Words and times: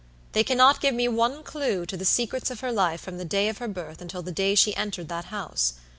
They 0.31 0.43
cannot 0.43 0.81
give 0.81 0.95
me 0.95 1.07
one 1.07 1.43
clew 1.43 1.85
to 1.85 1.95
the 1.95 2.05
secrets 2.05 2.49
of 2.49 2.61
her 2.61 2.71
life 2.71 3.01
from 3.01 3.19
the 3.19 3.23
day 3.23 3.49
of 3.49 3.59
her 3.59 3.67
birth 3.67 4.01
until 4.01 4.23
the 4.23 4.31
day 4.31 4.55
she 4.55 4.75
entered 4.75 5.09
that 5.09 5.25
house. 5.25 5.75